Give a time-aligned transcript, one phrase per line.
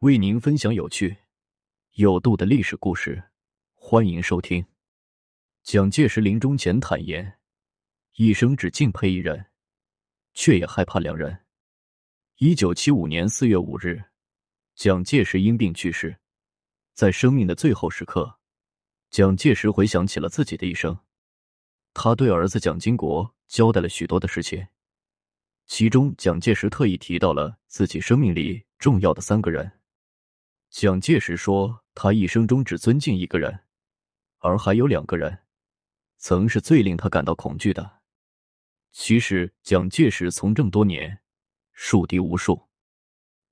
[0.00, 1.16] 为您分享有趣、
[1.92, 3.30] 有度的历史故事，
[3.72, 4.66] 欢迎收听。
[5.62, 7.38] 蒋介石临终前坦言，
[8.16, 9.46] 一生只敬佩一人，
[10.34, 11.46] 却也害怕两人。
[12.36, 14.04] 一九七五年四月五日，
[14.74, 16.14] 蒋介石因病去世。
[16.92, 18.38] 在生命的最后时刻，
[19.08, 20.94] 蒋介石回想起了自己的一生。
[21.94, 24.66] 他对儿子蒋经国交代了许多的事情，
[25.64, 29.75] 其中蒋介石特意提到了自己生命里重要的三个人。
[30.68, 33.60] 蒋介石说，他一生中只尊敬一个人，
[34.38, 35.44] 而还有两个人，
[36.18, 38.00] 曾是最令他感到恐惧的。
[38.92, 41.20] 其实，蒋介石从政多年，
[41.72, 42.68] 树敌无数，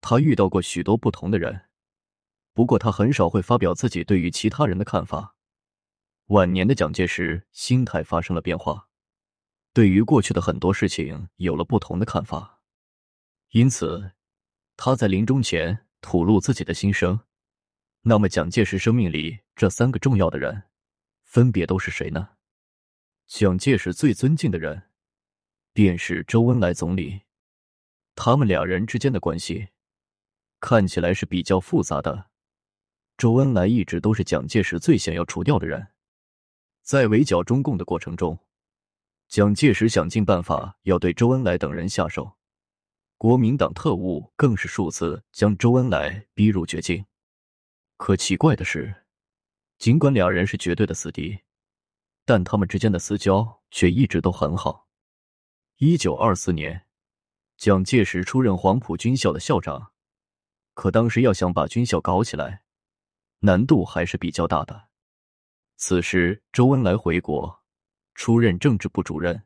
[0.00, 1.68] 他遇到过许多不同的人，
[2.54, 5.36] 不过他很少会发表自己对于其他人的看法。
[6.26, 8.88] 晚年的蒋介石心态发生了变化，
[9.74, 12.62] 对于过去的很多事情有了不同的看法，
[13.50, 14.12] 因此
[14.76, 15.86] 他在临终前。
[16.00, 17.20] 吐露自己的心声。
[18.02, 20.62] 那么，蒋介石生命里这三个重要的人，
[21.22, 22.30] 分别都是谁呢？
[23.26, 24.90] 蒋介石最尊敬的人，
[25.72, 27.20] 便是周恩来总理。
[28.14, 29.68] 他们两人之间的关系，
[30.58, 32.30] 看起来是比较复杂的。
[33.16, 35.88] 周恩来一直都是蒋介石最想要除掉的人。
[36.82, 38.38] 在围剿中共的过程中，
[39.28, 42.38] 蒋介石想尽办法要对周恩来等人下手。
[43.20, 47.04] 国民党特务更是数次将周恩来逼入绝境。
[47.98, 49.04] 可奇怪的是，
[49.76, 51.38] 尽管两人是绝对的死敌，
[52.24, 54.88] 但他们之间的私交却一直都很好。
[55.76, 56.86] 一九二四年，
[57.58, 59.92] 蒋介石出任黄埔军校的校长，
[60.72, 62.62] 可当时要想把军校搞起来，
[63.40, 64.88] 难度还是比较大的。
[65.76, 67.60] 此时，周恩来回国，
[68.14, 69.42] 出任政治部主任，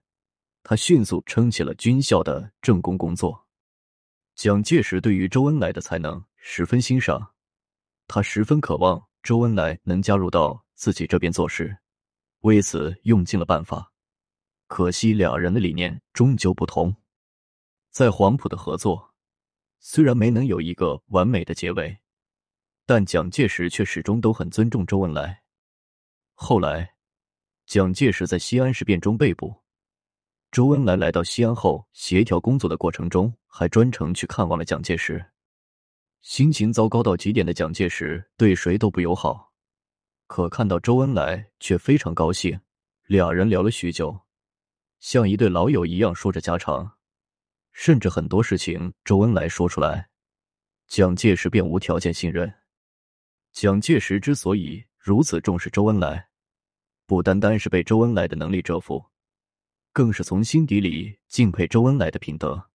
[0.63, 3.44] 他迅速撑起了军校的政工工作。
[4.35, 7.35] 蒋介石对于周恩来的才能十分欣赏，
[8.09, 11.79] 他十分渴望周恩来能加入到自己这边做事，
[12.41, 13.93] 为此用尽了办法。
[14.67, 16.97] 可惜两人的理念终究不同，
[17.91, 19.15] 在黄埔的合作
[19.79, 21.97] 虽然没能有一个完美的结尾，
[22.85, 25.43] 但蒋介石却始终都很尊重周恩来。
[26.33, 26.97] 后来，
[27.67, 29.64] 蒋介石在西安事变中被捕。
[30.55, 35.33] 周恩来来到西安后，协调工作的过程中，还专程去看望了蒋介石。
[36.23, 39.53] 心情糟糕到极点的蒋介石对谁都不友好，
[40.29, 42.61] 可看到周恩来却非常高兴。
[43.07, 44.21] 俩人聊了许久，
[45.01, 46.93] 像一对老友一样说着家常，
[47.73, 50.09] 甚至很多事情周恩来说出来，
[50.87, 52.55] 蒋介石便无条件信任。
[53.51, 56.29] 蒋介石之所以如此重视周恩来，
[57.07, 59.05] 不单单是被周恩来的能力折服。
[59.95, 62.69] 更是从心底里敬佩周恩来的品德。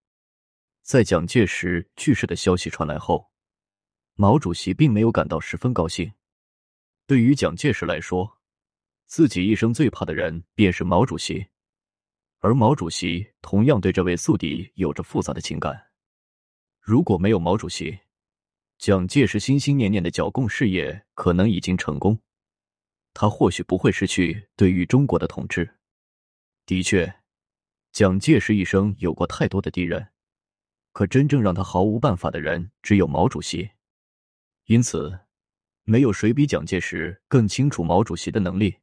[0.84, 3.30] 在蒋介石去世的消息传来后，
[4.16, 6.10] 毛主席并没有感到十分高兴。
[7.06, 8.40] 对于蒋介石来说，
[9.06, 11.46] 自己一生最怕的人便是毛主席，
[12.38, 15.78] 而毛主席同样对这位宿敌有着复杂的情感。
[16.80, 18.00] 如果没有毛主席，
[18.78, 22.18] 蒋介石心心念念的剿共事业可能已经成功，
[23.14, 25.79] 他或许不会失去对于中国的统治。
[26.70, 27.12] 的确，
[27.92, 30.10] 蒋介石一生有过太多的敌人，
[30.92, 33.72] 可真正让他毫无办法的人只有毛主席。
[34.66, 35.22] 因此，
[35.84, 38.76] 没有谁比蒋介石更清楚毛主席的能力。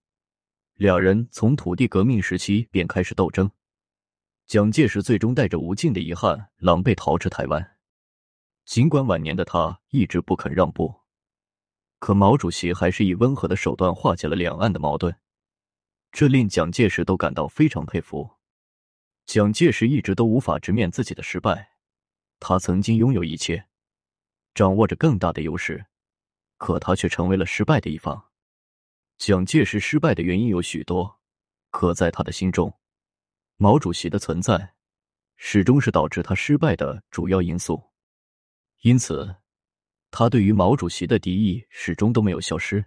[0.74, 3.48] 两人从土地革命时期便开始斗争，
[4.46, 7.76] 蒋介石最终带着无尽的遗憾，狼狈逃至台湾。
[8.64, 11.02] 尽管晚年的他一直不肯让步，
[12.00, 15.16] 可毛主席还是以温和的手段化解了两岸的矛盾。
[16.12, 18.30] 这令蒋介石都感到非常佩服。
[19.26, 21.72] 蒋介石一直都无法直面自己的失败，
[22.38, 23.66] 他曾经拥有一切，
[24.54, 25.86] 掌握着更大的优势，
[26.58, 28.30] 可他却成为了失败的一方。
[29.18, 31.20] 蒋介石失败的原因有许多，
[31.70, 32.72] 可在他的心中，
[33.56, 34.74] 毛主席的存在
[35.36, 37.82] 始终是导致他失败的主要因素。
[38.82, 39.36] 因此，
[40.10, 42.84] 他对于毛主席的敌意始终都没有消失。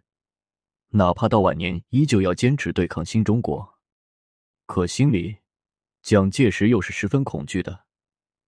[0.92, 3.78] 哪怕到晚年，依旧要坚持对抗新中国。
[4.66, 5.38] 可心里，
[6.02, 7.86] 蒋介石又是十分恐惧的。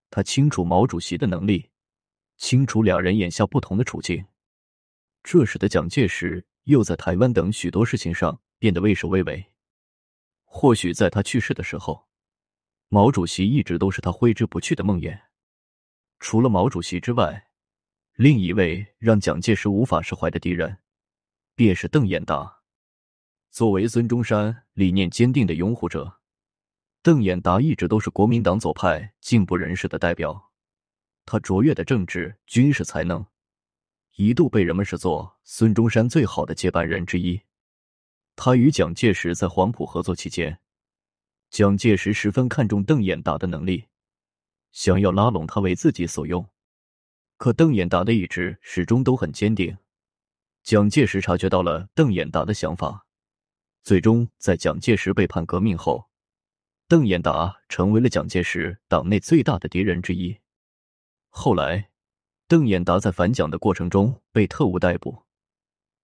[0.10, 1.70] 他清楚毛主席的能力，
[2.38, 4.26] 清楚两人眼下不同的处境，
[5.22, 9.52] 这使得蒋介石又在台湾等许多事情上变得畏首畏尾。
[10.44, 12.08] 或许在他去世的时候，
[12.90, 15.18] 毛主席一直都是他挥之不去的梦魇。
[16.20, 17.52] 除了毛主席之外，
[18.16, 20.80] 另一位让蒋介石无法释怀的敌人。
[21.56, 22.60] 便是邓演达。
[23.50, 26.20] 作为孙中山理念坚定的拥护者，
[27.02, 30.52] 邓演达一直都是国民党左派进步人士的代表。
[31.26, 33.26] 他卓越的政治、军事才能，
[34.16, 37.42] 一度被人们视作孙中山最好的接班人之一。
[38.36, 40.60] 他与蒋介石在黄埔合作期间，
[41.50, 43.86] 蒋介石十分看重邓演达的能力，
[44.72, 46.48] 想要拉拢他为自己所用。
[47.38, 49.78] 可邓演达的意志始终都很坚定。
[50.64, 53.06] 蒋介石察觉到了邓演达的想法，
[53.84, 56.10] 最终在蒋介石背叛革命后，
[56.88, 60.40] 邓演达成为了蒋介石党内最大的敌人之一。
[61.30, 61.90] 后来，
[62.48, 65.26] 邓演达在反蒋的过程中被特务逮捕。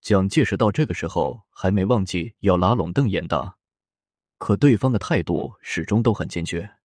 [0.01, 3.57] 蒋介石到这个时候还没忘记要拉拢邓演达，
[4.37, 6.77] 可对方的态度始终都很坚决。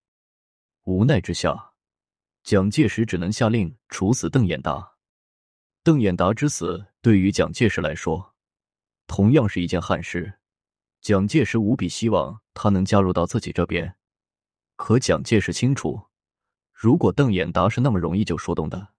[0.83, 1.71] 无奈之下，
[2.43, 4.92] 蒋介石只能下令处死邓演达。
[5.83, 8.33] 邓演达之死对于蒋介石来说，
[9.05, 10.39] 同样是一件憾事。
[11.01, 13.93] 蒋介石无比希望他能加入到自己这边，
[14.77, 16.01] 可蒋介石清楚，
[16.71, 18.93] 如果邓演达是那么容易就说动的，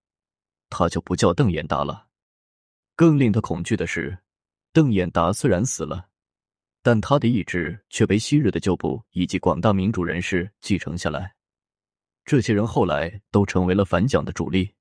[0.69, 2.09] 他就不叫邓演达了。
[2.95, 4.19] 更令他恐惧的是，
[4.75, 6.09] 邓演达虽然死了，
[6.83, 11.35] 但他的意志却被昔日的旧部以及广大民主人士继承下来。
[12.27, 14.75] 这些人后来都成为了反蒋的主力。